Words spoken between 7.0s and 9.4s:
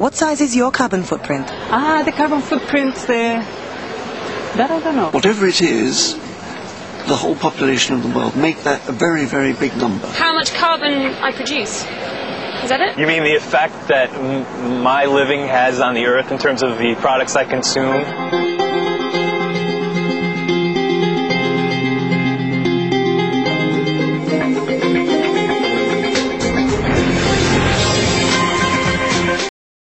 the whole population of the world, make that a very,